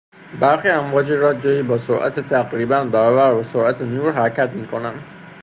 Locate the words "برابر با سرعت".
2.85-3.81